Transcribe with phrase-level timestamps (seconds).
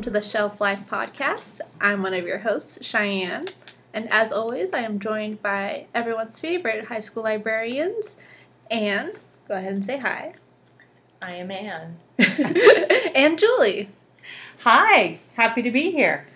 [0.00, 1.60] welcome to the Shelf Life Podcast.
[1.78, 3.44] I'm one of your hosts, Cheyenne,
[3.92, 8.16] and as always, I am joined by everyone's favorite high school librarians.
[8.70, 9.10] Anne,
[9.46, 10.32] go ahead and say hi.
[11.20, 11.98] I am Anne.
[13.14, 13.90] and Julie.
[14.60, 16.26] Hi, happy to be here.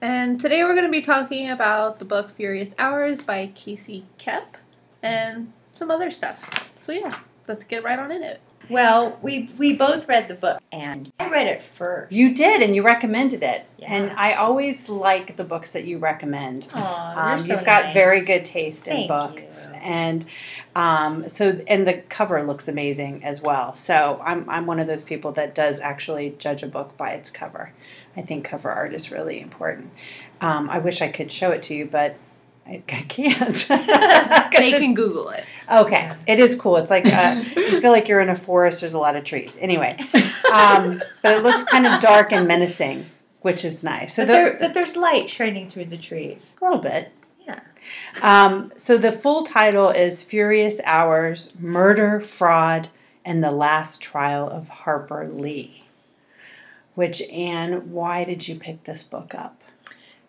[0.00, 4.54] And today we're going to be talking about the book Furious Hours by Casey Koepp
[5.02, 6.70] and some other stuff.
[6.80, 8.40] So, yeah, let's get right on in it.
[8.68, 12.12] Well, we we both read the book, and I read it first.
[12.12, 13.66] You did, and you recommended it.
[13.78, 13.92] Yeah.
[13.92, 16.68] And I always like the books that you recommend.
[16.74, 17.94] Aw, Um, you're so you've got nice.
[17.94, 19.78] very good taste in books, you.
[19.80, 20.24] and
[20.76, 23.74] um, so and the cover looks amazing as well.
[23.74, 27.30] So I'm I'm one of those people that does actually judge a book by its
[27.30, 27.72] cover.
[28.16, 29.90] I think cover art is really important.
[30.40, 32.16] Um, I wish I could show it to you, but
[32.66, 33.66] I, I can't.
[34.62, 35.44] They can Google it.
[35.70, 36.76] Okay, it is cool.
[36.76, 38.80] It's like uh, you feel like you're in a forest.
[38.80, 39.56] There's a lot of trees.
[39.60, 39.96] Anyway,
[40.52, 43.06] um, but it looks kind of dark and menacing,
[43.40, 44.14] which is nice.
[44.14, 46.54] So But, the, there, but there's light shining through the trees.
[46.60, 47.10] a little bit.
[47.44, 47.60] Yeah.
[48.20, 52.88] Um, so the full title is Furious Hours: Murder, Fraud,
[53.24, 55.84] and the Last Trial of Harper Lee.
[56.94, 59.62] Which Anne, why did you pick this book up?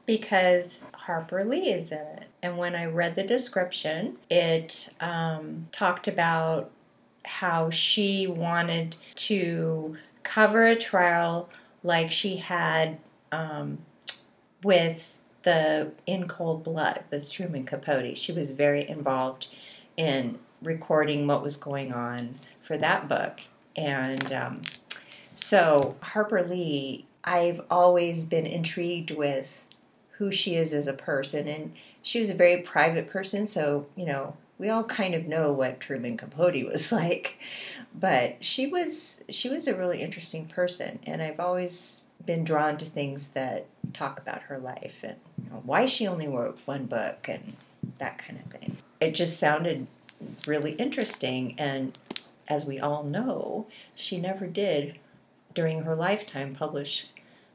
[0.06, 2.28] Because Harper Lee is in it.
[2.42, 6.72] And when I read the description, it um, talked about
[7.26, 11.50] how she wanted to cover a trial
[11.84, 13.00] like she had
[13.34, 13.80] um,
[14.64, 18.18] with the In Cold Blood with Truman Capote.
[18.18, 19.48] She was very involved
[19.98, 23.42] in recording what was going on for that book.
[23.76, 24.62] And um,
[25.36, 29.68] so Harper Lee, I've always been intrigued with
[30.24, 31.50] who she is as a person.
[31.50, 35.52] And she was a very private person, so, you know, we all kind of know
[35.52, 37.40] what Truman Capote was like.
[37.94, 42.86] But she was she was a really interesting person, and I've always been drawn to
[42.86, 47.28] things that talk about her life and you know, why she only wrote one book
[47.28, 47.56] and
[48.00, 48.78] that kind of thing.
[49.02, 49.86] It just sounded
[50.48, 51.98] really interesting, and
[52.48, 54.98] as we all know, she never did
[55.54, 57.08] during her lifetime publish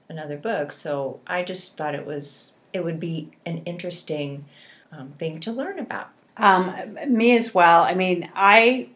[0.09, 0.71] another book.
[0.71, 4.45] So I just thought it was it would be an interesting
[4.93, 6.11] um, thing to learn about.
[6.37, 7.83] Um, me as well.
[7.83, 8.89] I mean, I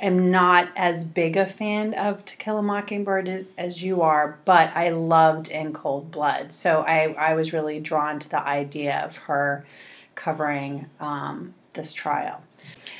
[0.00, 4.38] am not as big a fan of To Kill a Mockingbird as, as you are,
[4.44, 6.52] but I loved In Cold Blood.
[6.52, 9.64] So I, I was really drawn to the idea of her
[10.14, 12.42] covering um, this trial.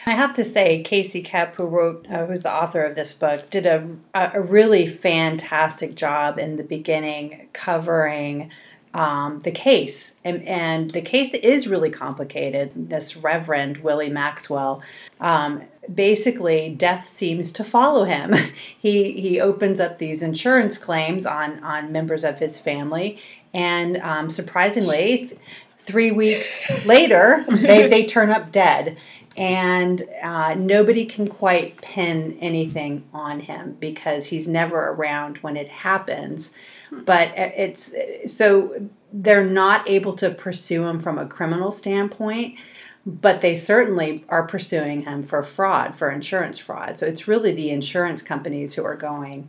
[0.07, 3.51] I have to say, Casey Koepp, who wrote, uh, who's the author of this book,
[3.51, 8.51] did a, a really fantastic job in the beginning covering
[8.95, 10.15] um, the case.
[10.25, 12.73] And, and the case is really complicated.
[12.75, 14.83] This Reverend Willie Maxwell,
[15.21, 18.35] um, basically, death seems to follow him.
[18.79, 23.21] he, he opens up these insurance claims on, on members of his family.
[23.55, 25.39] And um, surprisingly, th-
[25.79, 28.97] three weeks later, they, they turn up dead
[29.37, 35.69] and uh, nobody can quite pin anything on him because he's never around when it
[35.69, 36.53] happens.
[36.93, 37.95] But it's
[38.27, 42.59] so they're not able to pursue him from a criminal standpoint,
[43.07, 46.99] but they certainly are pursuing him for fraud, for insurance fraud.
[46.99, 49.49] So it's really the insurance companies who are going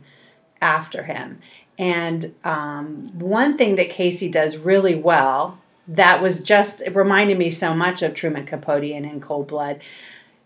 [0.60, 1.40] after him.
[1.78, 7.50] And um, one thing that Casey does really well that was just it reminded me
[7.50, 9.80] so much of Truman Capote and In Cold Blood.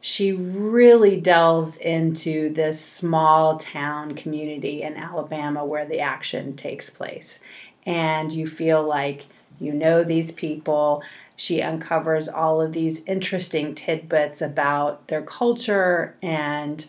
[0.00, 7.41] She really delves into this small town community in Alabama where the action takes place.
[7.84, 9.26] And you feel like
[9.60, 11.03] you know these people.
[11.37, 16.84] She uncovers all of these interesting tidbits about their culture and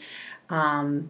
[0.49, 1.09] um,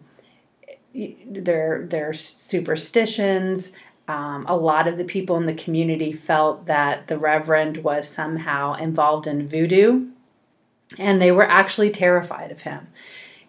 [0.94, 3.72] their their superstitions.
[4.08, 8.74] Um, a lot of the people in the community felt that the Reverend was somehow
[8.74, 10.06] involved in voodoo,
[10.98, 12.88] and they were actually terrified of him.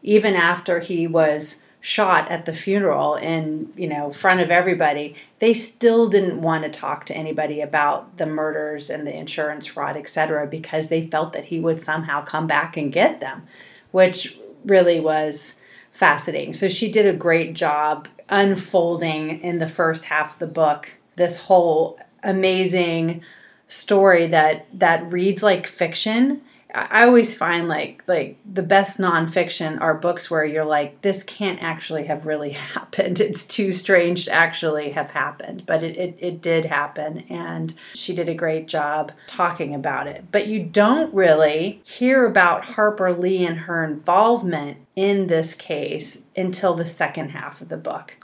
[0.03, 5.53] Even after he was shot at the funeral in you know front of everybody, they
[5.53, 10.47] still didn't want to talk to anybody about the murders and the insurance fraud, etc.,
[10.47, 13.43] because they felt that he would somehow come back and get them,
[13.91, 15.55] which really was
[15.91, 16.53] fascinating.
[16.53, 21.39] So she did a great job unfolding in the first half of the book this
[21.39, 23.21] whole amazing
[23.67, 26.41] story that that reads like fiction.
[26.73, 31.61] I always find like like the best nonfiction are books where you're like this can't
[31.61, 33.19] actually have really happened.
[33.19, 38.15] It's too strange to actually have happened, but it, it, it did happen, and she
[38.15, 40.25] did a great job talking about it.
[40.31, 46.73] But you don't really hear about Harper Lee and her involvement in this case until
[46.73, 48.17] the second half of the book.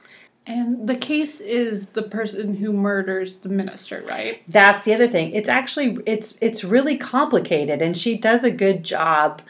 [0.47, 4.41] And the case is the person who murders the minister, right?
[4.47, 5.33] That's the other thing.
[5.33, 9.41] It's actually it's it's really complicated, and she does a good job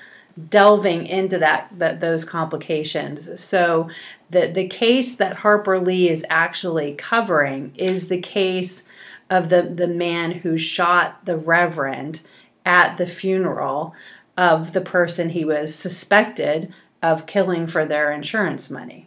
[0.50, 3.42] delving into that, that those complications.
[3.42, 3.90] So
[4.32, 8.84] the the case that Harper Lee is actually covering is the case
[9.30, 12.22] of the the man who shot the reverend
[12.66, 13.94] at the funeral
[14.36, 16.74] of the person he was suspected
[17.04, 19.06] of killing for their insurance money.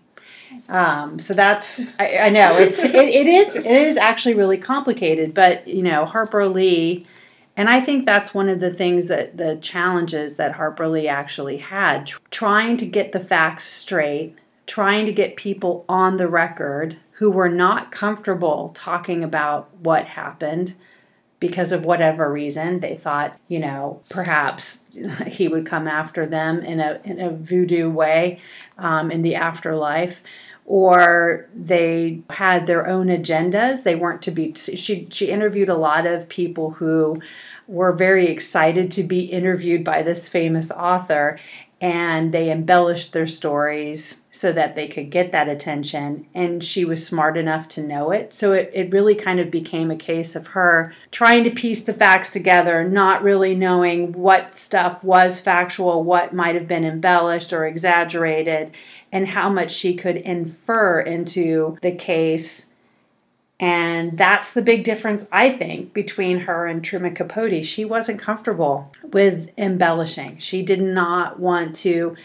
[0.68, 5.34] Um, so that's I, I know it's it, it is it is actually really complicated,
[5.34, 7.06] but you know Harper Lee,
[7.56, 11.58] and I think that's one of the things that the challenges that Harper Lee actually
[11.58, 14.36] had, tr- trying to get the facts straight,
[14.66, 20.74] trying to get people on the record who were not comfortable talking about what happened
[21.38, 22.80] because of whatever reason.
[22.80, 24.80] They thought you know perhaps
[25.26, 28.40] he would come after them in a in a voodoo way
[28.78, 30.22] um, in the afterlife
[30.70, 33.82] or they had their own agendas.
[33.82, 37.20] They weren't to be she she interviewed a lot of people who
[37.66, 41.40] were very excited to be interviewed by this famous author
[41.80, 46.26] and they embellished their stories so that they could get that attention.
[46.34, 48.32] And she was smart enough to know it.
[48.32, 51.92] So it, it really kind of became a case of her trying to piece the
[51.92, 57.66] facts together, not really knowing what stuff was factual, what might have been embellished or
[57.66, 58.70] exaggerated,
[59.10, 62.66] and how much she could infer into the case
[63.60, 67.62] and that's the big difference, I think, between her and Truman Capote.
[67.62, 70.38] She wasn't comfortable with embellishing.
[70.38, 72.16] She did not want to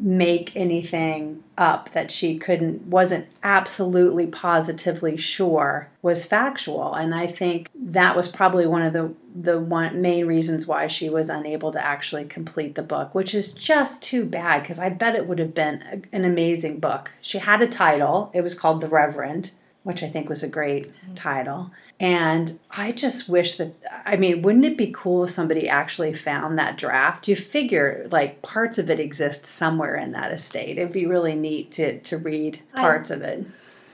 [0.00, 6.94] make anything up that she couldn't wasn't absolutely positively sure was factual.
[6.94, 11.08] And i think that was probably one of the the one main reasons why she
[11.08, 15.14] was unable to actually complete the book which is just too bad because i bet
[15.14, 17.12] it would have been a, an amazing book.
[17.20, 18.30] She had a title.
[18.32, 19.50] It was called the reverend
[19.82, 21.70] which I think was a great title.
[21.98, 23.74] And I just wish that,
[24.04, 27.28] I mean, wouldn't it be cool if somebody actually found that draft?
[27.28, 30.78] You figure like parts of it exist somewhere in that estate.
[30.78, 33.46] It'd be really neat to, to read parts I, of it.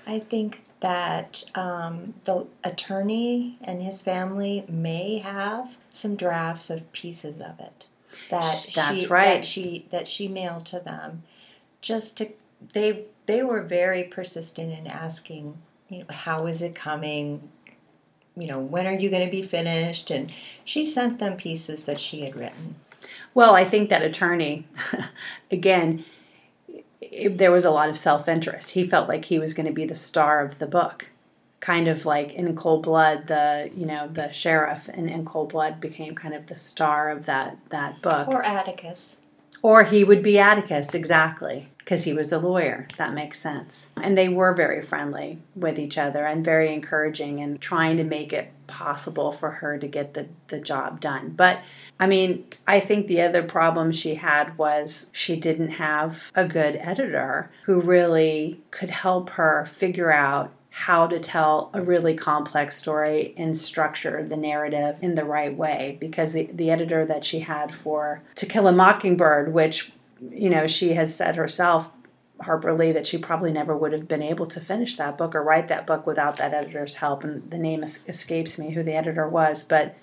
[0.06, 7.40] I think that um, the attorney and his family may have some drafts of pieces
[7.40, 7.86] of it
[8.30, 9.26] that That's she, right.
[9.26, 11.22] that she that she mailed to them
[11.80, 12.32] just to
[12.72, 17.48] they they were very persistent in asking you know, how is it coming?
[18.36, 20.10] You know, when are you going to be finished?
[20.10, 20.32] And
[20.64, 22.76] she sent them pieces that she had written.
[23.34, 24.66] Well, I think that attorney,
[25.50, 26.04] again,
[27.00, 28.70] it, there was a lot of self interest.
[28.70, 31.10] He felt like he was going to be the star of the book.
[31.60, 35.80] Kind of like in Cold Blood, the you know the sheriff in, in Cold Blood
[35.80, 38.28] became kind of the star of that that book.
[38.28, 39.20] Or Atticus.
[39.62, 42.88] Or he would be Atticus, exactly because he was a lawyer.
[42.98, 43.90] That makes sense.
[43.96, 48.32] And they were very friendly with each other and very encouraging and trying to make
[48.32, 51.30] it possible for her to get the, the job done.
[51.30, 51.60] But
[52.00, 56.74] I mean, I think the other problem she had was she didn't have a good
[56.74, 63.32] editor who really could help her figure out how to tell a really complex story
[63.38, 67.74] and structure the narrative in the right way because the, the editor that she had
[67.74, 69.90] for To Kill a Mockingbird, which
[70.30, 71.90] you know, she has said herself,
[72.40, 75.42] Harper Lee, that she probably never would have been able to finish that book or
[75.42, 77.24] write that book without that editor's help.
[77.24, 79.96] And the name escapes me who the editor was, but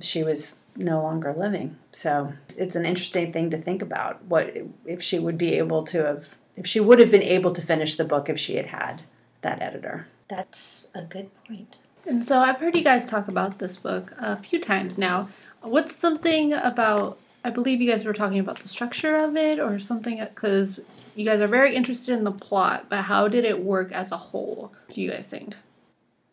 [0.00, 1.76] she was no longer living.
[1.92, 4.22] So it's an interesting thing to think about.
[4.24, 7.62] What if she would be able to have, if she would have been able to
[7.62, 9.02] finish the book if she had had
[9.40, 10.08] that editor?
[10.28, 11.76] That's a good point.
[12.04, 15.28] And so I've heard you guys talk about this book a few times now.
[15.62, 19.78] What's something about I believe you guys were talking about the structure of it or
[19.78, 20.80] something because
[21.14, 24.16] you guys are very interested in the plot, but how did it work as a
[24.16, 24.72] whole?
[24.92, 25.54] Do you guys think?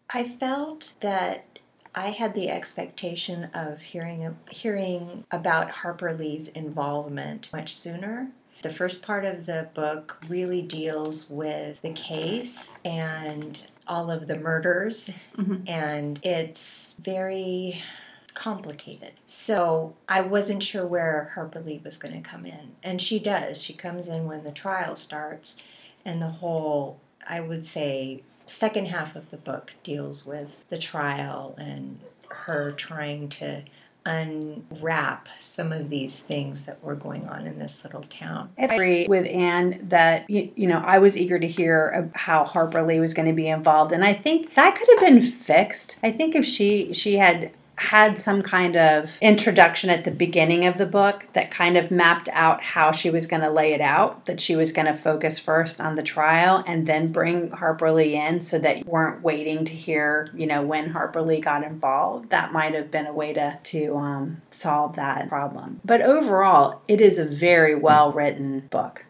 [0.10, 1.60] I felt that
[1.93, 8.29] I had the expectation of hearing hearing about Harper Lee's involvement much sooner.
[8.63, 14.39] The first part of the book really deals with the case and all of the
[14.39, 15.58] murders, mm-hmm.
[15.67, 17.84] and it's very
[18.34, 19.13] complicated.
[19.25, 22.75] So I wasn't sure where Harper Lee was going to come in.
[22.84, 23.62] And she does.
[23.62, 25.62] She comes in when the trial starts,
[26.06, 31.56] and the whole, I would say, second half of the book deals with the trial
[31.58, 32.00] and
[32.30, 33.63] her trying to
[34.06, 38.50] unwrap some of these things that were going on in this little town.
[38.58, 42.84] I agree with Anne that you, you know I was eager to hear how Harper
[42.84, 45.98] Lee was going to be involved, and I think that could have been fixed.
[46.04, 50.77] I think if she she had had some kind of introduction at the beginning of
[50.77, 54.25] the book that kind of mapped out how she was going to lay it out,
[54.25, 58.15] that she was going to focus first on the trial and then bring Harper Lee
[58.15, 62.30] in so that you weren't waiting to hear, you know, when Harper Lee got involved.
[62.30, 65.82] That might have been a way to, to um, solve that problem.
[65.84, 69.06] But overall, it is a very well written book.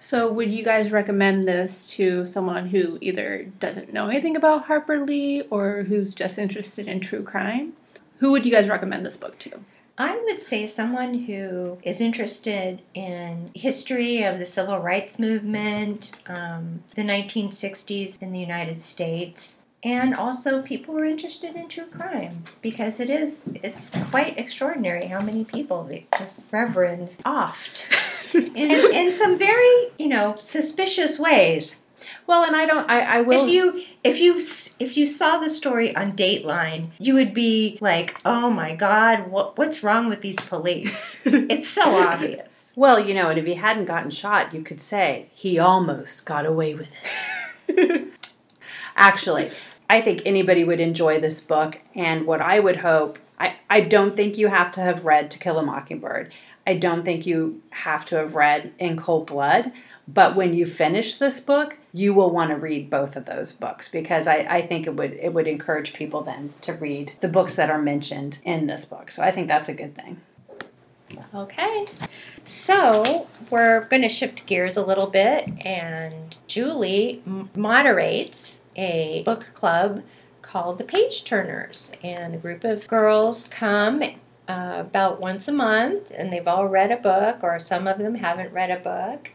[0.00, 5.04] So, would you guys recommend this to someone who either doesn't know anything about Harper
[5.04, 7.72] Lee or who's just interested in true crime?
[8.18, 9.60] Who would you guys recommend this book to?
[9.96, 16.84] I would say someone who is interested in history of the civil rights movement, um,
[16.94, 22.44] the 1960s in the United States, and also people who are interested in true crime
[22.62, 25.84] because it is it's quite extraordinary how many people
[26.18, 27.86] this reverend offed
[28.34, 31.76] in, in some very you know suspicious ways
[32.26, 32.88] well, and I don't.
[32.90, 33.46] I, I will.
[33.46, 34.38] If you if you
[34.78, 39.56] if you saw the story on Dateline, you would be like, "Oh my God, what
[39.56, 42.72] what's wrong with these police?" it's so obvious.
[42.76, 46.46] Well, you know, and if he hadn't gotten shot, you could say he almost got
[46.46, 46.94] away with
[47.68, 48.08] it.
[48.96, 49.50] Actually,
[49.88, 53.18] I think anybody would enjoy this book, and what I would hope.
[53.40, 56.32] I, I don't think you have to have read To Kill a Mockingbird.
[56.66, 59.70] I don't think you have to have read In Cold Blood.
[60.08, 63.88] But when you finish this book, you will want to read both of those books
[63.88, 67.56] because I, I think it would it would encourage people then to read the books
[67.56, 69.10] that are mentioned in this book.
[69.10, 70.20] So I think that's a good thing.
[71.34, 71.86] Okay.
[72.44, 77.22] So we're going to shift gears a little bit, and Julie
[77.54, 80.02] moderates a book club
[80.42, 86.12] called the Page Turners, and a group of girls come uh, about once a month,
[86.16, 89.30] and they've all read a book, or some of them haven't read a book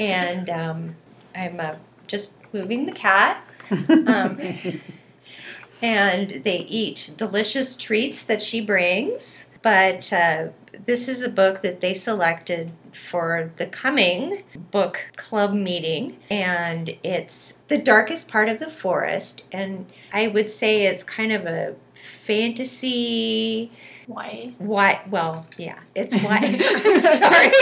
[0.00, 0.96] and um,
[1.34, 1.76] I'm uh,
[2.10, 3.44] just moving the cat.
[3.70, 4.40] Um,
[5.82, 9.46] and they eat delicious treats that she brings.
[9.62, 10.48] But uh,
[10.84, 17.52] this is a book that they selected for the coming book club meeting, and it's
[17.68, 19.44] the darkest part of the forest.
[19.52, 23.70] And I would say it's kind of a fantasy.
[24.06, 24.54] Why?
[24.58, 25.02] Why?
[25.08, 26.38] Well, yeah, it's why.
[26.42, 27.52] I'm sorry.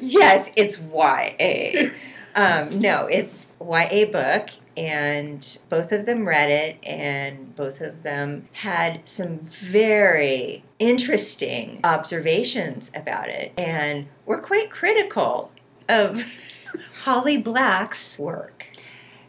[0.00, 1.90] yes, it's YA.
[2.34, 8.48] Um, no, it's YA book, and both of them read it, and both of them
[8.52, 15.50] had some very interesting observations about it, and were quite critical
[15.88, 16.24] of
[17.02, 18.66] Holly Black's work.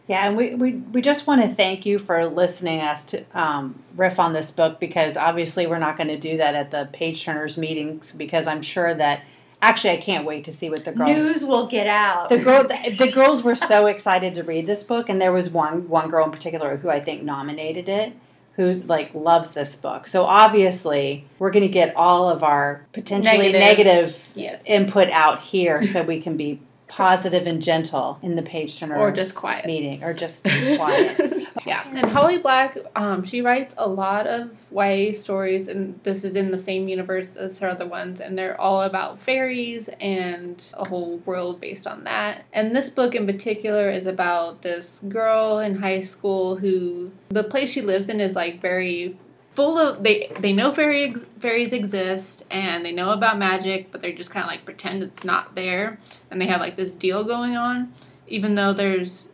[0.08, 3.82] Yeah, and we, we, we just want to thank you for listening us to um,
[3.94, 7.24] riff on this book because obviously we're not going to do that at the page
[7.24, 9.22] turners meetings because I'm sure that
[9.62, 11.10] Actually, I can't wait to see what the girls.
[11.10, 12.28] News will get out.
[12.28, 15.50] The girl, the, the girls were so excited to read this book, and there was
[15.50, 18.12] one one girl in particular who I think nominated it,
[18.56, 20.08] who's like loves this book.
[20.08, 24.64] So obviously, we're going to get all of our potentially negative, negative yes.
[24.66, 29.10] input out here, so we can be positive and gentle in the page turner or
[29.12, 30.42] just quiet meeting or just
[30.76, 31.86] quiet yeah.
[31.88, 36.50] And holly black um, she writes a lot of ya stories and this is in
[36.50, 41.18] the same universe as her other ones and they're all about fairies and a whole
[41.18, 42.44] world based on that.
[42.52, 47.70] And this book in particular is about this girl in high school who the place
[47.70, 49.16] she lives in is like very
[49.54, 54.12] full of they they know fairy fairies exist and they know about magic but they're
[54.12, 55.98] just kind of like pretend it's not there
[56.30, 57.92] and they have like this deal going on
[58.26, 59.26] even though there's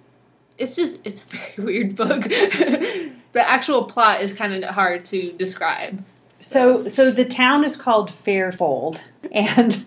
[0.59, 5.33] it's just it's a very weird book the actual plot is kind of hard to
[5.33, 6.05] describe
[6.41, 9.87] so so the town is called fairfold and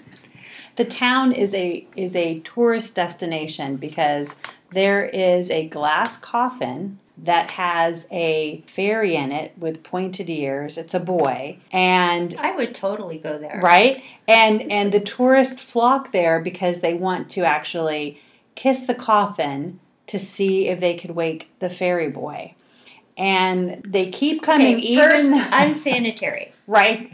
[0.75, 4.36] the town is a is a tourist destination because
[4.72, 10.78] there is a glass coffin that has a fairy in it with pointed ears.
[10.78, 13.60] It's a boy, and I would totally go there.
[13.62, 18.20] Right, and and the tourists flock there because they want to actually
[18.56, 19.80] kiss the coffin
[20.12, 22.53] to see if they could wake the fairy boy.
[23.18, 26.51] And they keep coming okay, even first unsanitary.
[26.68, 27.13] right.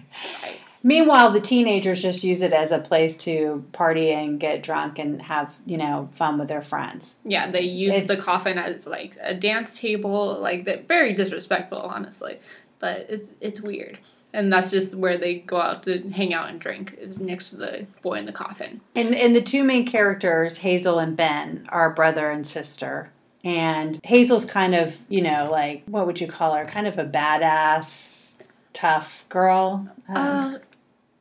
[0.82, 5.22] Meanwhile, the teenagers just use it as a place to party and get drunk and
[5.22, 7.18] have, you know, fun with their friends.
[7.24, 11.80] Yeah, they use it's, the coffin as like a dance table, like that very disrespectful,
[11.80, 12.40] honestly.
[12.80, 14.00] But it's it's weird.
[14.34, 17.58] And that's just where they go out to hang out and drink, is next to
[17.58, 18.82] the boy in the coffin.
[18.96, 23.12] And and the two main characters, Hazel and Ben, are brother and sister.
[23.44, 26.66] And Hazel's kind of, you know, like what would you call her?
[26.66, 28.36] Kind of a badass
[28.74, 29.88] tough girl.
[30.10, 30.58] Um, uh,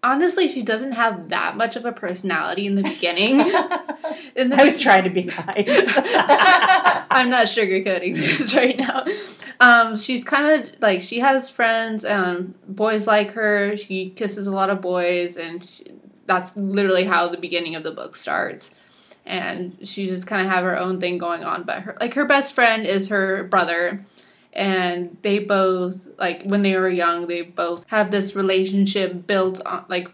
[0.06, 3.40] honestly, she doesn't have that much of a personality in the beginning.
[4.36, 5.34] in the I was trying to be nice.
[7.10, 9.04] I'm not sugarcoating this right now.
[9.58, 13.76] Um, she's kind of like she has friends and boys like her.
[13.76, 15.84] She kisses a lot of boys, and she,
[16.26, 18.74] that's literally how the beginning of the book starts.
[19.24, 21.64] And she just kind of have her own thing going on.
[21.64, 24.06] But her like her best friend is her brother,
[24.56, 29.84] and they both like when they were young, they both have this relationship built on
[29.88, 30.08] like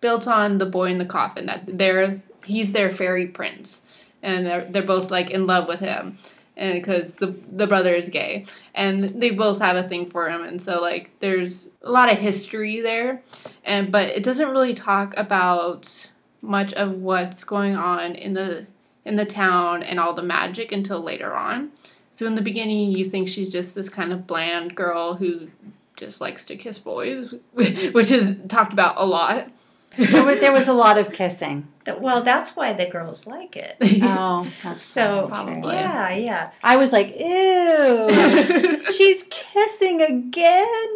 [0.00, 3.82] built on the boy in the coffin that they're he's their fairy prince,
[4.22, 6.18] and they're they're both like in love with him
[6.56, 8.46] and because the the brother is gay.
[8.74, 12.18] And they both have a thing for him and so like there's a lot of
[12.18, 13.22] history there.
[13.64, 16.10] And but it doesn't really talk about
[16.42, 18.66] much of what's going on in the
[19.04, 21.70] in the town and all the magic until later on
[22.14, 25.48] so in the beginning you think she's just this kind of bland girl who
[25.96, 29.48] just likes to kiss boys which is talked about a lot
[29.96, 31.68] there, was, there was a lot of kissing.
[31.86, 33.76] Well, that's why the girls like it.
[34.02, 35.74] Oh, that's So Probably.
[35.74, 36.50] yeah, yeah.
[36.62, 40.94] I was like, ew, she's kissing again.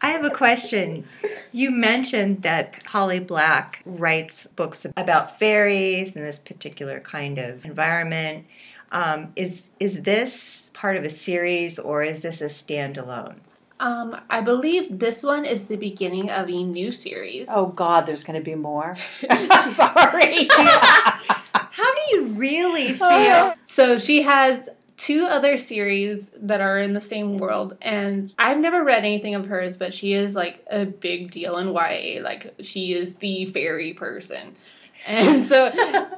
[0.00, 1.06] I have a question.
[1.52, 8.44] You mentioned that Holly Black writes books about fairies and this particular kind of environment.
[8.94, 13.36] Um, is is this part of a series or is this a standalone?
[13.80, 18.22] um i believe this one is the beginning of a new series Oh God, there's
[18.24, 18.96] going to be more.
[19.20, 20.48] Sorry.
[21.76, 23.54] How do you really feel?
[23.66, 28.84] So she has two other series that are in the same world, and I've never
[28.84, 32.22] read anything of hers, but she is like a big deal in YA.
[32.22, 34.56] Like she is the fairy person.
[35.08, 35.70] And so,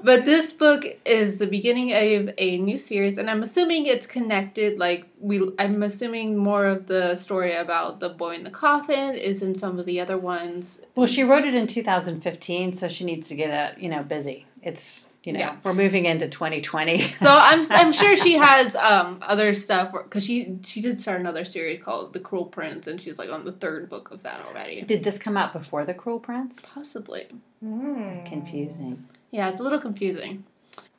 [0.03, 4.79] but this book is the beginning of a new series, and I'm assuming it's connected.
[4.79, 9.43] Like we, I'm assuming more of the story about the boy in the coffin is
[9.43, 10.81] in some of the other ones.
[10.95, 14.47] well, she wrote it in 2015, so she needs to get a you know busy.
[14.63, 15.57] It's you know Yeah.
[15.65, 16.99] we're moving into 2020.
[17.19, 21.45] So I'm I'm sure she has um other stuff because she she did start another
[21.45, 24.83] series called The Cruel Prince and she's like on the third book of that already.
[24.83, 26.61] Did this come out before the Cruel Prince?
[26.63, 27.27] Possibly.
[27.63, 28.25] Hmm.
[28.25, 29.05] Confusing.
[29.33, 30.45] Yeah, it's a little confusing.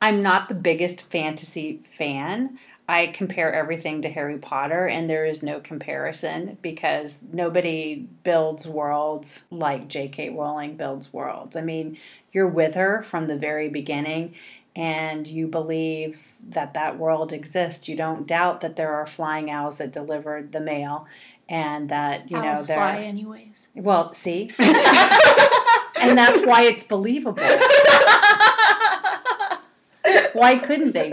[0.00, 2.58] I'm not the biggest fantasy fan.
[2.88, 9.42] I compare everything to Harry Potter, and there is no comparison because nobody builds worlds
[9.50, 10.30] like J.K.
[10.30, 11.54] Rowling builds worlds.
[11.54, 11.98] I mean,
[12.32, 14.34] you're with her from the very beginning,
[14.74, 17.88] and you believe that that world exists.
[17.90, 21.06] You don't doubt that there are flying owls that delivered the mail,
[21.46, 22.76] and that you know Owls there.
[22.78, 23.68] fly anyways.
[23.74, 27.42] Well, see, and that's why it's believable.
[30.32, 31.12] Why couldn't they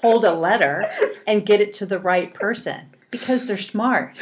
[0.00, 0.90] hold a letter
[1.26, 2.90] and get it to the right person?
[3.10, 4.20] Because they're smart.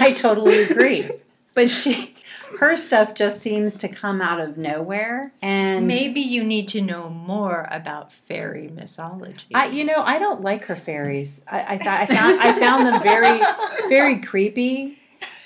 [0.00, 1.10] I totally agree.
[1.54, 2.14] But she
[2.58, 7.08] her stuff just seems to come out of nowhere and Maybe you need to know
[7.08, 9.46] more about fairy mythology.
[9.54, 11.40] I, you know, I don't like her fairies.
[11.46, 13.40] I, I thought I found I found them very,
[13.88, 14.98] very creepy,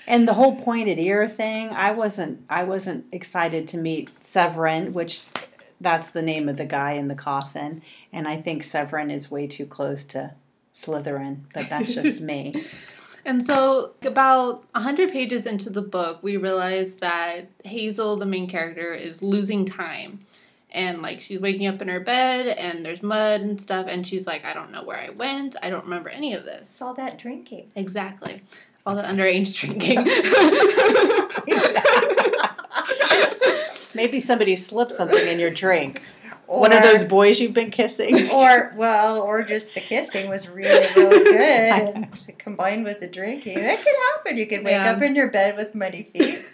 [0.06, 1.70] and the whole pointed ear thing.
[1.70, 5.24] I wasn't I wasn't excited to meet Severin, which
[5.80, 7.82] that's the name of the guy in the coffin,
[8.12, 10.32] and I think Severin is way too close to
[10.72, 12.64] Slytherin, but that's just me.
[13.26, 18.92] And so about 100 pages into the book, we realize that Hazel, the main character,
[18.92, 20.20] is losing time.
[20.70, 24.26] And like she's waking up in her bed and there's mud and stuff and she's
[24.26, 25.54] like I don't know where I went.
[25.62, 26.62] I don't remember any of this.
[26.62, 27.70] It's all that drinking.
[27.76, 28.42] Exactly.
[28.84, 29.98] All the underage drinking.
[33.94, 36.02] Maybe somebody slipped something in your drink.
[36.46, 38.28] One of those boys you've been kissing.
[38.32, 43.58] or well, or just the kissing was really, really good, and combined with the drinking,
[43.60, 44.36] that could happen.
[44.36, 44.90] You could wake Yeah.
[44.92, 46.44] up in your bed with muddy feet.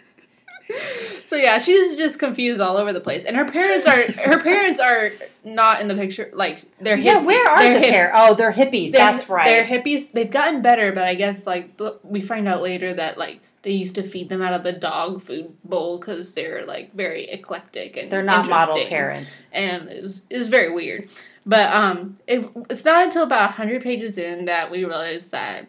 [1.27, 3.25] so yeah, she's just confused all over the place.
[3.25, 5.11] And her parents are her parents are
[5.43, 8.13] not in the picture like they're Yeah, where are they're the hip- pair?
[8.15, 8.93] Oh, they're hippies.
[8.93, 9.45] They're, That's right.
[9.47, 10.13] They're hippies.
[10.13, 13.95] They've gotten better, but I guess like we find out later that like they used
[13.97, 18.11] to feed them out of the dog food bowl because they're like very eclectic and
[18.11, 19.45] They're not model parents.
[19.53, 21.09] and is is very weird.
[21.47, 25.67] But um, it, it's not until about hundred pages in that we realize that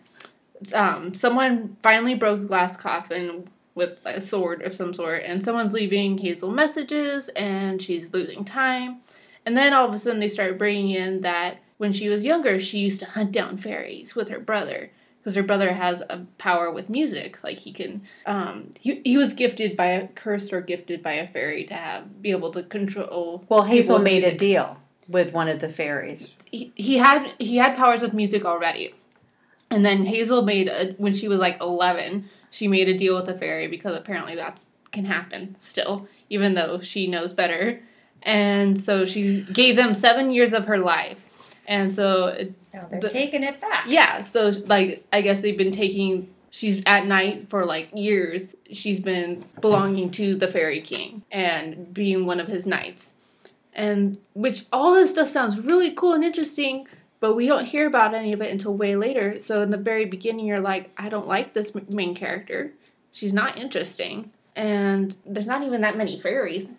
[0.73, 5.73] um, someone finally broke a glass coffin with a sword of some sort, and someone's
[5.73, 8.99] leaving Hazel messages, and she's losing time.
[9.45, 12.60] And then all of a sudden, they start bringing in that when she was younger,
[12.60, 14.91] she used to hunt down fairies with her brother.
[15.21, 18.01] Because her brother has a power with music, like he can.
[18.25, 22.21] Um, he, he was gifted by a cursed or gifted by a fairy to have
[22.21, 23.45] be able to control.
[23.47, 26.31] Well, Hazel made a deal with one of the fairies.
[26.51, 28.93] he, he had he had powers with music already
[29.69, 33.25] and then hazel made a when she was like 11 she made a deal with
[33.25, 37.79] the fairy because apparently that's can happen still, even though she knows better.
[38.21, 41.25] And so she gave them seven years of her life.
[41.67, 43.86] And so, it- No, they're The- taking it back.
[43.88, 48.47] yeah, so like, I guess they've been taking, she's at night for like years.
[48.71, 53.15] She's been belonging to the Fairy King and being one of his knights.
[53.74, 56.88] And which all this stuff sounds really cool and interesting,
[57.19, 59.39] but we don't hear about any of it until way later.
[59.39, 62.71] So in the very beginning, you're like, I don't like this main character.
[63.12, 64.32] She's not interesting.
[64.56, 66.69] And there's not even that many fairies.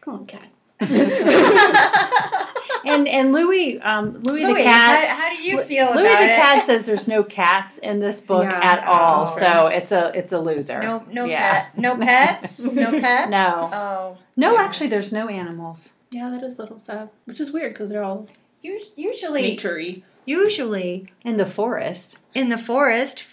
[0.00, 0.48] Come on, cat.
[2.84, 5.08] And and Louis, um, Louis, Louis, the cat.
[5.08, 6.02] how, how do you feel about it?
[6.02, 6.36] Louis about the it?
[6.36, 8.60] cat says there's no cats in this book Yeah.
[8.62, 9.38] at all, Oh.
[9.38, 10.80] so it's a it's a loser.
[10.82, 11.64] No, no Yeah.
[11.64, 13.30] pet, no pets, no pets.
[13.30, 13.70] No.
[13.72, 14.62] Oh, No, Yeah.
[14.62, 15.92] actually, there's no animals.
[16.10, 17.08] Yeah, that is a little sad.
[17.24, 18.28] Which is weird because they're all
[18.62, 19.80] usually, nature
[20.26, 23.24] usually In the forest, in the forest,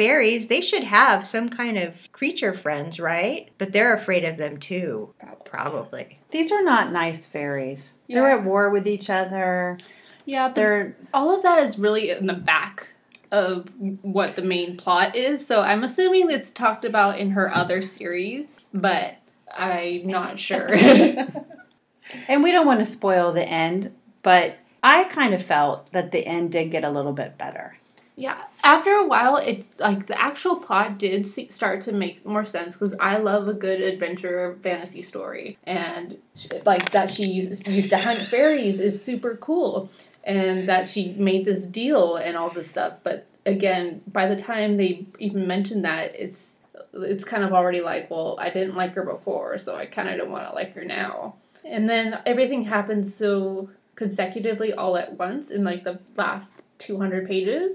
[0.00, 3.50] fairies they should have some kind of creature friends, right?
[3.58, 5.12] But they're afraid of them too,
[5.44, 6.18] probably.
[6.30, 7.96] these are not nice fairies.
[8.08, 9.76] They're at war with each other.
[10.24, 12.94] Yeah, but They're all of that is really in the back
[13.30, 13.68] of
[14.00, 15.46] what the main plot is.
[15.46, 19.16] So I'm assuming it's talked about in her other series, but
[19.54, 20.72] I'm not sure.
[22.28, 26.26] and we don't want to spoil the end, but I kind of felt that the
[26.26, 27.76] end did get a little bit better.
[28.20, 32.44] Yeah, after a while, it like the actual plot did see, start to make more
[32.44, 36.18] sense because I love a good adventure fantasy story, and
[36.66, 39.90] like that she used, used to hunt fairies is super cool,
[40.22, 42.98] and that she made this deal and all this stuff.
[43.02, 46.58] But again, by the time they even mention that, it's
[46.92, 50.18] it's kind of already like, well, I didn't like her before, so I kind of
[50.18, 51.36] don't want to like her now.
[51.64, 57.72] And then everything happens so consecutively all at once in like the last 200 pages.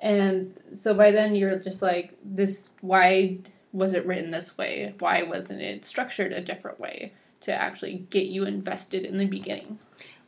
[0.00, 3.38] And so by then you're just like, this, why
[3.72, 4.94] was it written this way?
[4.98, 9.78] Why wasn't it structured a different way to actually get you invested in the beginning?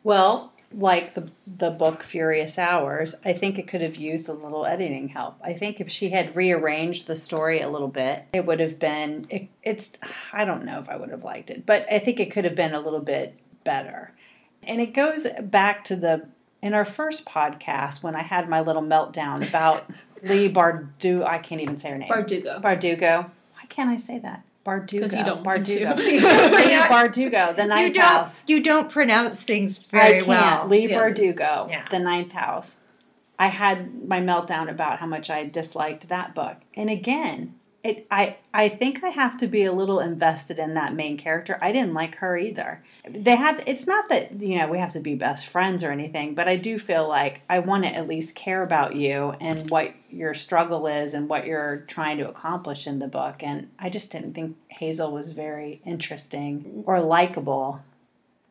[0.03, 4.67] Well, like the the book Furious Hours, I think it could have used a little
[4.67, 5.37] editing help.
[5.43, 9.27] I think if she had rearranged the story a little bit, it would have been.
[9.31, 9.91] It, it's
[10.33, 12.55] I don't know if I would have liked it, but I think it could have
[12.55, 14.13] been a little bit better.
[14.63, 16.29] And it goes back to the
[16.67, 19.89] in our first podcast when I had my little meltdown about
[20.25, 21.25] Leigh Bardu.
[21.25, 22.11] I can't even say her name.
[22.11, 22.61] Bardugo.
[22.61, 23.23] Bardugo.
[23.55, 24.43] Why can't I say that?
[24.65, 25.03] Bardugo.
[25.03, 25.45] 'Cause you don't.
[25.45, 25.97] Bardugo.
[25.99, 26.21] You
[26.57, 28.43] Leigh Bardugo, the you ninth don't house.
[28.49, 30.27] you don't pronounce things I very can't.
[30.27, 30.67] well.
[30.67, 30.99] Leigh Yeah.
[31.01, 31.87] Bardugo, Yeah.
[31.89, 32.77] the ninth house.
[33.39, 36.57] I had my meltdown about how much I disliked that book.
[36.75, 37.55] And again,
[37.87, 41.59] it I I think I have to be a little invested in that main character.
[41.61, 42.83] I didn't like her either.
[43.09, 46.35] They have it's not that, you know, we have to be best friends or anything,
[46.35, 49.95] but I do feel like I want to at least care about you and what
[50.11, 53.43] your struggle is and what you're trying to accomplish in the book.
[53.43, 57.81] And I just didn't think Hazel was very interesting or likable.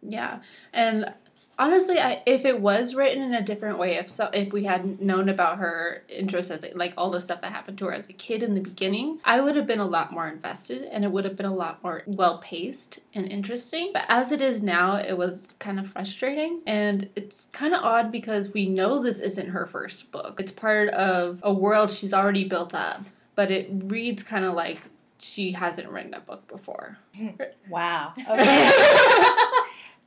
[0.02, 0.40] Yeah,
[0.72, 1.14] and
[1.58, 5.02] honestly, I, if it was written in a different way, if so, if we had
[5.02, 8.14] known about her interests as like all the stuff that happened to her as a
[8.14, 11.26] kid in the beginning, I would have been a lot more invested, and it would
[11.26, 13.92] have been a lot more well paced and interesting.
[13.94, 18.12] But as it is now, it was kind of frustrating, and it's kind of odd
[18.12, 20.40] because we know this isn't her first book.
[20.40, 23.02] It's part of a world she's already built up,
[23.36, 24.80] but it reads kind of like
[25.18, 26.98] she hasn't written a book before.
[27.16, 27.30] Hmm.
[27.70, 28.14] Wow.
[28.30, 28.72] Okay.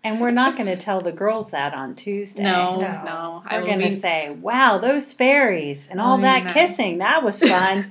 [0.09, 2.43] and we're not going to tell the girls that on Tuesday.
[2.43, 3.03] No, No.
[3.05, 6.55] no, We're going to be say, wow, those fairies and all Oh, that nice.
[6.55, 7.85] kissing, that was fun.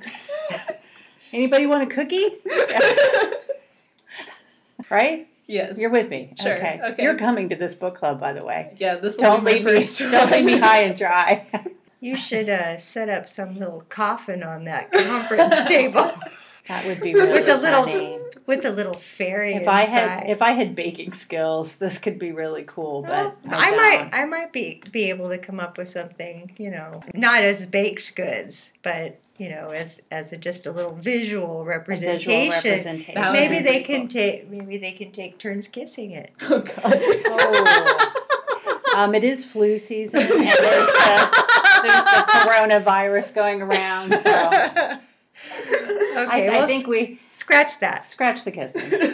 [1.33, 2.27] Anybody want a cookie?
[4.89, 5.27] right?
[5.45, 5.77] Yes.
[5.77, 6.33] You're with me.
[6.41, 6.81] Sure, Okay.
[6.83, 7.03] okay.
[7.03, 8.73] You're coming to this book club, by the way.
[8.79, 9.87] yeah, this will Don't be leave me.
[10.11, 11.45] Don't leave me high and dry.
[11.99, 16.09] You should uh, set up some little coffin on that conference table
[16.67, 18.19] that would be really with a little funny.
[18.47, 19.71] With a little fairy If inside.
[19.73, 23.03] I had if I had baking skills, this could be really cool.
[23.03, 26.49] But Well, I, I might I might be be able to come up with something,
[26.57, 30.95] you know, not as baked goods, but you know, as as a, just a little
[30.95, 32.31] visual A representation.
[32.31, 33.33] visual representation.
[33.33, 34.07] Maybe they pretty can cool.
[34.07, 36.31] take maybe they can take turns kissing it.
[36.49, 36.93] Oh god.
[37.29, 38.93] Oh.
[38.95, 41.45] um, it is flu season, and there's the
[41.83, 44.11] there's the coronavirus going around.
[44.13, 44.99] So I,
[46.17, 48.05] Okay, I well, think we scratch that.
[48.05, 48.89] scratch the kissing.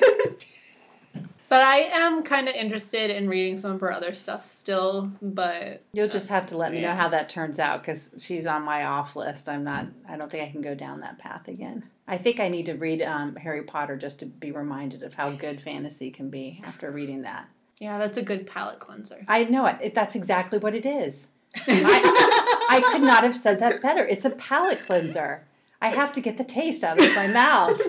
[1.49, 5.83] but I am kind of interested in reading some of her other stuff still, but
[5.93, 8.85] You'll just have to let me know how that turns out because she's on my
[8.85, 9.49] off list.
[9.49, 9.87] I'm not.
[10.07, 11.83] I don't think I can go down that path again.
[12.07, 15.31] I think I need to read um, Harry Potter just to be reminded of how
[15.31, 17.47] good fantasy can be after reading that.
[17.79, 19.25] yeah, that's a good palate cleanser.
[19.27, 19.77] I know it.
[19.81, 21.29] it that's exactly what it is.
[21.67, 24.05] I, I could not have said that better.
[24.05, 25.45] It's a palate cleanser.
[25.83, 27.79] I have to get the taste out of my mouth.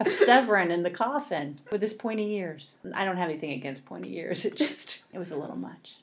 [0.00, 2.74] of Severin in the coffin with his pointy ears.
[2.94, 4.44] I don't have anything against pointy ears.
[4.44, 5.96] It just it was a little much.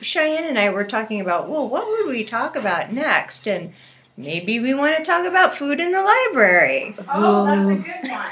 [0.00, 3.46] Cheyenne and I were talking about, well, what would we talk about next?
[3.46, 3.72] And
[4.16, 6.94] maybe we want to talk about food in the library.
[7.08, 8.30] Oh, that's a good one.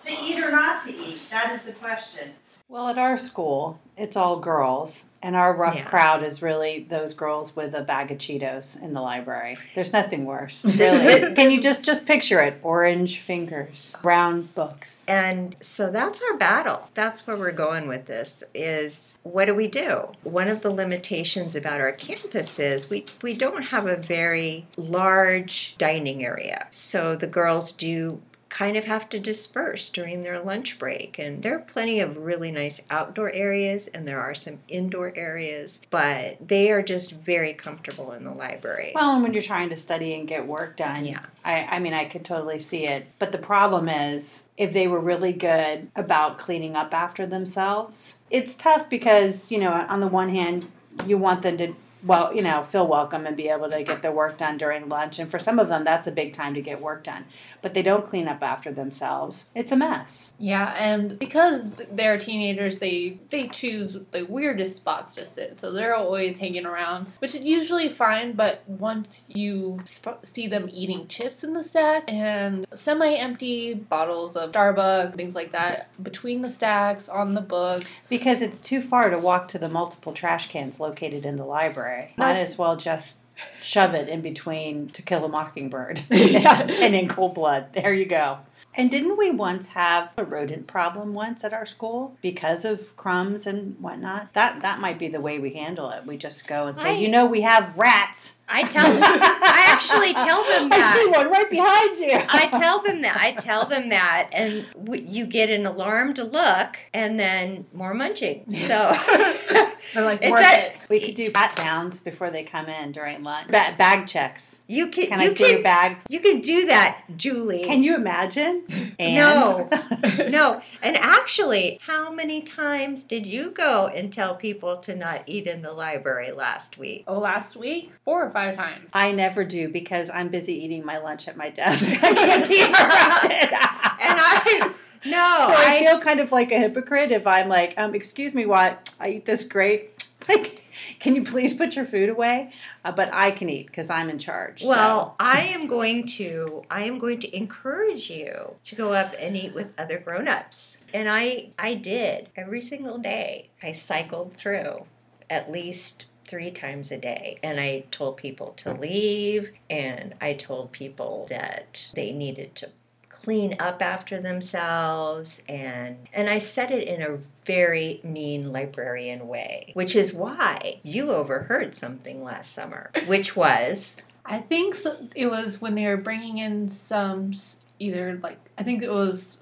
[0.00, 1.26] To eat or not to eat?
[1.30, 2.30] That is the question.
[2.66, 5.84] Well, at our school, it's all girls, and our rough Yeah.
[5.84, 9.58] crowd is really those girls with a bag of Cheetos in the library.
[9.74, 11.34] There's nothing worse, really.
[11.34, 12.58] Can you just just picture it?
[12.62, 15.04] Orange fingers, brown books.
[15.06, 16.88] And so that's our battle.
[16.94, 20.08] That's where we're going with this is what do we do?
[20.22, 25.76] One of the limitations about our campus is we, we don't have a very large
[25.76, 26.66] dining area.
[26.70, 28.22] So the girls do
[28.54, 32.52] kind of have to disperse during their lunch break and there are plenty of really
[32.52, 38.12] nice outdoor areas and there are some indoor areas but they are just very comfortable
[38.12, 41.26] in the library Well, and when you're trying to study and get work done, Yeah.
[41.44, 43.06] I, I mean, I could totally see it.
[43.18, 48.54] But the problem is, if they were really good about cleaning up after themselves, it's
[48.54, 50.66] tough because, you know, on the one hand,
[51.06, 54.12] you want them to, well, you know, feel welcome and be able to get their
[54.12, 55.18] work done during lunch.
[55.18, 57.24] And for some of them, that's a big time to get work done.
[57.62, 59.46] But they don't clean up after themselves.
[59.54, 60.32] It's a mess.
[60.38, 65.56] Yeah, and because they're teenagers, they they choose the weirdest spots to sit.
[65.58, 68.32] So they're always hanging around, which is usually fine.
[68.32, 74.52] But once you sp- see them eating chips in the stack and semi-empty bottles of
[74.52, 79.18] Starbucks, things like that, between the stacks on the books, Because it's too far to
[79.18, 81.93] walk to the multiple trash cans located in the library.
[82.16, 83.18] Might as well just
[83.62, 87.72] shove it in between To Kill a Mockingbird and In Cold Blood.
[87.72, 88.38] There you go.
[88.76, 93.46] And didn't we once have a rodent problem once at our school because of crumbs
[93.46, 94.32] and whatnot?
[94.32, 96.04] That that might be the way we handle it.
[96.06, 98.34] We just go and say, I- you know, we have rats.
[98.48, 99.02] I tell them.
[99.02, 102.12] i actually tell them that I see one right behind you.
[102.28, 103.16] I tell them that.
[103.20, 108.50] I tell them that, and w- you get an alarmed look, and then more munching.
[108.50, 108.94] So
[109.94, 110.86] they're like worth does- it.
[110.88, 113.48] we could do pat downs before they come in during lunch.
[113.48, 114.60] Ba- bag checks.
[114.66, 115.96] you can Can you I see can your bag?
[116.08, 117.64] you can do that, Julie.
[117.64, 118.64] Can you imagine?
[118.98, 119.68] And No.
[120.28, 125.46] no, and actually, how many times did you go and tell people to not eat
[125.46, 127.04] in the library last week?
[127.08, 128.88] Oh, last week four or five times.
[128.92, 131.88] I never do because I'm busy eating my lunch at my desk.
[132.02, 133.52] I can't be interrupted.
[133.52, 134.74] And I
[135.06, 138.34] no, so I, I feel kind of like a hypocrite if I'm like, um, excuse
[138.34, 138.90] me, what?
[138.98, 139.90] I eat this great.
[140.26, 140.64] Like,
[141.00, 142.50] can you please put your food away?
[142.82, 144.62] Uh, but I can eat because I'm in charge.
[144.62, 144.68] so.
[144.68, 149.36] Well, I am going to I am going to encourage you to go up and
[149.36, 150.78] eat with other grown-ups.
[150.94, 153.50] And I I did every single day.
[153.62, 154.86] I cycled through
[155.28, 157.38] at least 3 times a day.
[157.42, 162.70] And I told people to leave and I told people that they needed to
[163.08, 169.70] clean up after themselves and and I said it in a very mean librarian way,
[169.74, 175.60] which is why you overheard something last summer, which was I think so, it was
[175.60, 177.34] when they were bringing in some
[177.78, 179.38] either like I think it was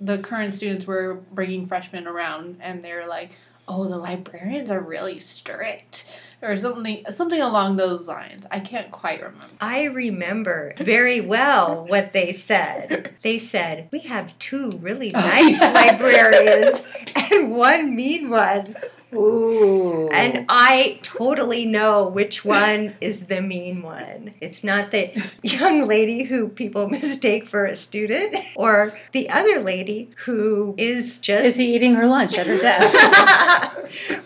[0.00, 5.18] the current students were bringing freshmen around and they're like, "Oh, the librarians are really
[5.18, 6.06] strict."
[6.42, 8.44] Or something something along those lines.
[8.50, 9.54] I can't quite remember.
[9.60, 13.14] I remember very well what they said.
[13.22, 16.86] They said, We have two really nice librarians
[17.32, 18.76] and one mean one.
[19.14, 20.08] Ooh.
[20.08, 24.34] And I totally know which one is the mean one.
[24.40, 30.10] It's not the young lady who people mistake for a student or the other lady
[30.24, 31.44] who is just.
[31.44, 32.96] is he eating her lunch at her desk?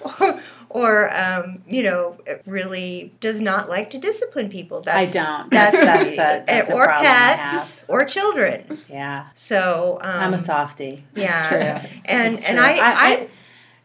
[0.20, 4.82] or, or um, you know, really does not like to discipline people.
[4.86, 5.50] I don't.
[5.50, 8.78] that's, That's that's a, that's a or I pets or children.
[8.88, 9.28] Yeah.
[9.34, 11.04] So um, I'm a softie.
[11.12, 11.48] It's yeah.
[11.48, 11.90] true.
[12.04, 12.58] and and true.
[12.58, 13.28] I, I,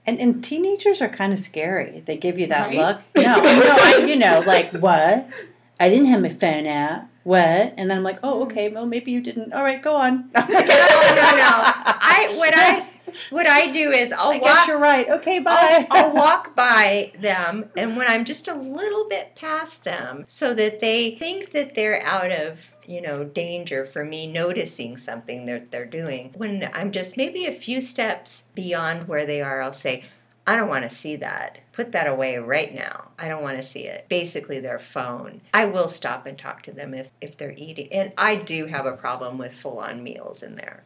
[0.06, 2.02] and, and teenagers are kind of scary.
[2.06, 2.78] They give you that Right?
[2.78, 2.98] look.
[3.16, 5.28] No, no, I, you know, like what?
[5.80, 7.04] I didn't have my phone out.
[7.24, 7.40] What?
[7.78, 8.70] And then I'm like, oh, okay.
[8.70, 9.54] Well, maybe you didn't.
[9.54, 10.30] All right, go on.
[10.36, 10.54] no, no, no.
[10.60, 12.90] I what I
[13.30, 14.68] what I do is I'll I guess walk.
[14.68, 15.10] you're right.
[15.10, 15.88] Okay, I'll, bye.
[15.90, 20.82] I'll walk by them, and when I'm just a little bit past them, so that
[20.82, 25.86] they think that they're out of you know danger for me noticing something that they're
[25.86, 26.34] doing.
[26.36, 30.04] When I'm just maybe a few steps beyond where they are, I'll say,
[30.46, 31.60] "I don't want to see that.
[31.72, 33.10] Put that away right now.
[33.18, 35.42] I don't want to see it." Basically, their phone.
[35.54, 38.86] I will stop and talk to them if if they're eating, and I do have
[38.86, 40.84] a problem with full on meals in there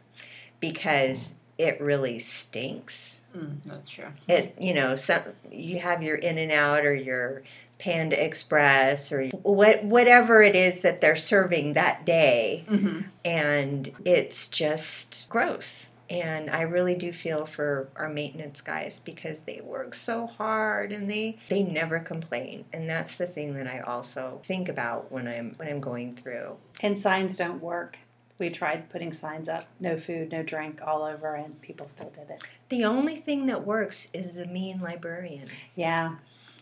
[0.60, 4.06] because it really stinks Mm, that's true.
[4.28, 7.44] it you know some you have your in and out or your
[7.80, 13.02] Panda Express or what whatever it is that they're serving that day Mm-hmm.
[13.24, 15.88] and it's just gross.
[16.10, 21.10] And I really do feel for our maintenance guys because they work so hard and
[21.12, 22.64] they they never complain.
[22.72, 26.56] And that's the thing that I also think about when I'm when I'm going through.
[26.82, 28.00] And signs don't work.
[28.40, 32.30] We tried putting signs up, no food, no drink, all over, and people still did
[32.30, 32.44] it.
[32.70, 35.48] The only thing that works is the mean librarian.
[35.76, 36.18] Yeah,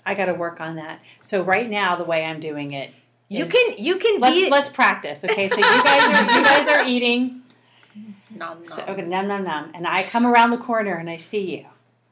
[0.06, 1.00] I got to work on that.
[1.22, 2.92] So right now, the way I'm doing it,
[3.30, 5.24] You can you can let's be let's practice.
[5.24, 7.42] Okay, so you guys are you guys are eating.
[8.30, 8.66] Nom, nom.
[8.66, 11.66] So, okay, num num num, and I come around the corner and I see you.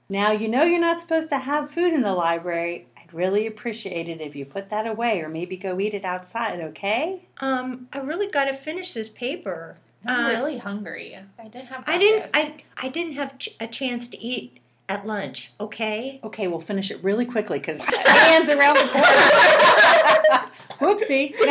[0.10, 2.88] Now you know you're not supposed to have food in the library.
[2.98, 6.60] I'd really appreciate it if you put that away, or maybe go eat it outside.
[6.62, 7.22] Okay?
[7.42, 9.76] um I really got to finish this paper.
[10.06, 11.18] I'm Uh, really hungry.
[11.40, 11.84] I didn't have.
[11.88, 12.32] I didn't.
[12.34, 16.20] I I didn't have ch- a chance to eat at lunch, okay?
[16.24, 19.08] Okay, we'll finish it really quickly because hands around the corner.
[20.80, 21.34] Whoopsie.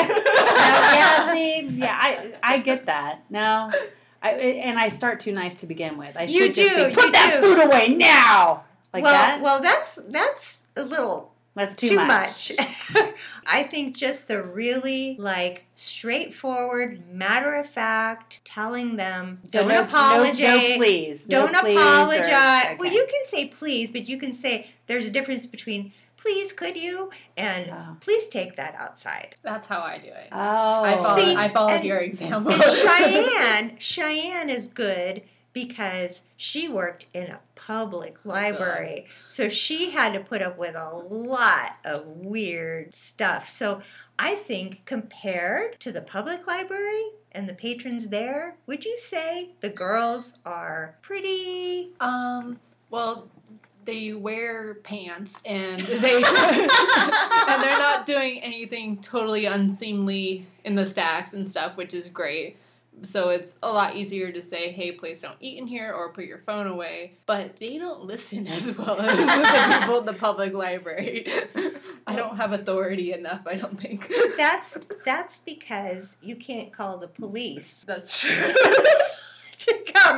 [0.62, 3.24] No, yeah, see, yeah, I I get that.
[3.30, 3.72] No,
[4.22, 6.16] I and I start too nice to begin with.
[6.16, 8.64] I should You just do, be, put that do." food away now.
[8.92, 9.40] Like well, that.
[9.40, 12.52] well, that's that's a little That's too, too, much.
[12.58, 13.12] much.
[13.46, 19.74] I think just the really like straightforward, matter of fact, telling them So don't no-
[19.74, 20.38] no- apologize.
[20.70, 21.24] No, please.
[21.24, 22.64] Don't please or- apologize.
[22.66, 22.76] okay.
[22.78, 26.76] Well, you can say please, but you can say there's a difference between please, could
[26.76, 27.96] you, and Oh.
[28.00, 29.34] please take that outside.
[29.42, 30.28] That's how I do it.
[30.30, 30.38] Oh,
[30.84, 32.52] I followed, See, I followed and- your example.
[32.52, 39.06] And Cheyenne, Cheyenne is good because she worked in a public library.
[39.28, 43.48] So she had to put up with a lot of weird stuff.
[43.48, 43.82] So
[44.18, 49.70] I think compared to the public library and the patrons there, would you say the
[49.70, 52.58] girls are pretty Um.
[52.90, 53.28] Well,
[53.84, 61.32] they wear pants and they and they're not doing anything totally unseemly in the stacks
[61.32, 62.56] and stuff, which is great.
[63.02, 66.24] So it's a lot easier to say, "Hey, please don't eat in here," or "Put
[66.24, 70.52] your phone away." But they don't listen as well as the people in the public
[70.52, 71.26] library.
[72.06, 73.42] I don't have authority enough.
[73.46, 74.12] I don't think.
[74.36, 78.54] That's that's because you can't call the police That's true.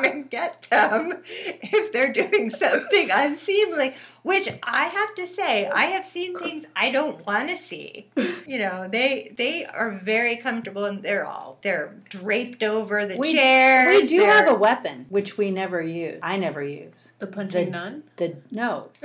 [0.02, 3.94] to come and get them if they're doing something unseemly.
[4.22, 8.07] Which I have to say, I have seen things I don't want to see.
[8.46, 13.35] You know, they they are very comfortable and they're all they're draped over the We-
[13.35, 14.02] chairs.
[14.02, 16.18] we do they're- have a weapon which we never use.
[16.22, 17.12] I never use.
[17.18, 18.02] The punching The- nun.
[18.16, 18.88] The no.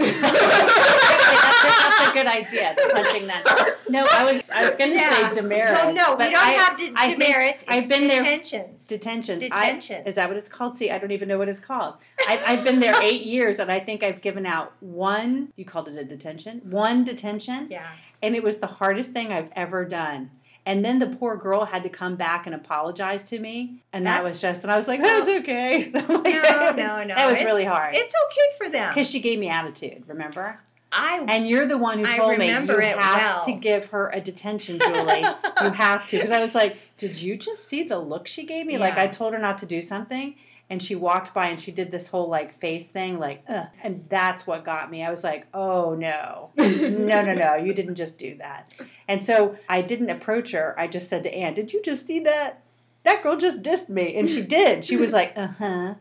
[0.93, 1.63] that's,
[1.97, 2.75] that's a good idea.
[2.91, 3.75] Punching that.
[3.89, 5.29] No, I was I was going to Yeah.
[5.29, 5.73] say demerit.
[5.73, 7.63] No, no, we don't I- have de- I think demerits.
[7.67, 8.87] I've it's been there- detentions.
[8.87, 9.43] Detentions.
[9.43, 10.05] Detentions.
[10.05, 10.75] I, is that what it's called?
[10.75, 11.95] See, I don't even know what it's called.
[12.27, 15.51] I, I've been there eight years, and I think I've given out one.
[15.55, 16.61] You called it a detention.
[16.65, 17.87] One detention, yeah.
[18.21, 20.31] and it was the hardest thing I've ever done.
[20.65, 24.23] And then the poor girl had to come back and apologize to me, and that
[24.23, 24.61] was just.
[24.63, 27.15] And I was like, "That's okay." Like, No, was, no, no.
[27.15, 28.89] That was It's- really hard It's okay for them.
[28.93, 30.03] because she gave me attitude.
[30.07, 30.59] Remember?
[30.91, 33.41] I And you're the one who told me you have well.
[33.43, 35.21] to give her a detention, Julie.
[35.61, 36.17] you have to.
[36.17, 38.77] Because I was like, did you just see the look she gave me?
[38.77, 40.35] Like I told her not to do something,
[40.69, 43.67] and she walked by and she did this whole like face thing, like, Ugh.
[43.83, 45.03] and that's what got me.
[45.03, 48.71] I was like, oh no, no, no, no, you didn't just do that.
[49.07, 50.75] And so I didn't approach her.
[50.77, 52.61] I just said to Anne, did you just see that?
[53.03, 54.83] That girl just dissed me, and she did.
[54.83, 55.93] She was like, uh huh.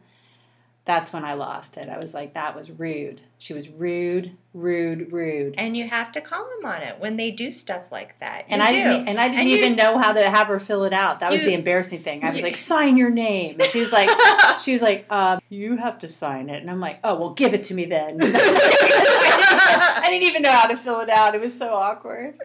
[0.89, 1.87] That's when I lost it.
[1.91, 3.21] I was like, that was rude.
[3.37, 5.55] She was rude, rude, rude.
[5.59, 8.47] and you have to call them on it when they do stuff like that.
[8.49, 8.77] And I do.
[8.83, 11.21] didn't, and I didn't And you- even know how to have her fill it out.
[11.21, 12.25] That was You- the embarrassing thing.
[12.25, 14.09] I was you- like, "Sign your name." And she was like,
[14.63, 17.53] "She was like, um, you have to sign it." And I'm like, "Oh, well, give
[17.53, 21.35] it to me then." I, didn't, even know how to fill it out.
[21.35, 22.39] It was so awkward.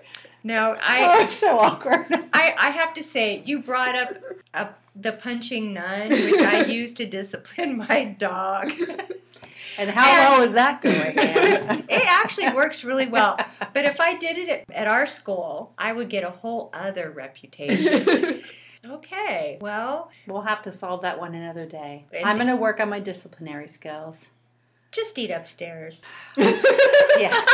[0.44, 2.08] no, oh, I, it was so awkward.
[2.34, 4.16] I I have to say you brought up
[4.54, 8.72] uh, the punching nun, which I use to discipline my dog.
[9.78, 11.18] And how And- well is that going?
[11.90, 13.38] It actually works really well.
[13.74, 17.10] But if I did it at, at our school, I would get a whole other
[17.12, 18.42] reputation.
[18.86, 22.04] Okay, well, We'll have to solve that one another day.
[22.22, 24.30] I'm going to work on my disciplinary skills.
[24.92, 26.02] just eat upstairs.
[26.36, 27.46] Yeah.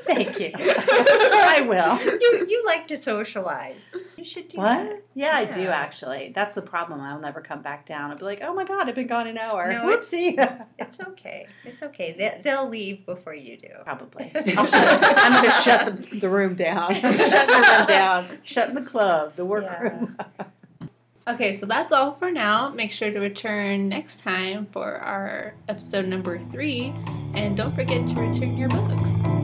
[0.00, 0.50] Thank you.
[0.56, 2.00] I will.
[2.20, 3.94] You you like to socialize.
[4.16, 4.86] You should do that.
[4.86, 5.04] What?
[5.14, 6.32] Yeah, I do actually.
[6.34, 7.00] That's the problem.
[7.00, 8.10] I'll never come back down.
[8.10, 9.70] I'll be like, oh my god, I've been gone an hour.
[9.72, 10.66] No, it's- Whoopsie.
[10.78, 11.46] It's okay.
[11.64, 12.14] It's okay.
[12.16, 13.68] They, they'll leave before you do.
[13.84, 14.30] Probably.
[14.56, 16.94] I'll shut, I'm going to shut the, the room down.
[16.94, 18.38] I'm the room down.
[18.42, 20.16] Shutting the club, the workroom.
[21.28, 22.70] Okay, so that's all for now.
[22.70, 26.92] Make sure to return next time for our episode number three.
[27.34, 29.39] And don't forget to return your books.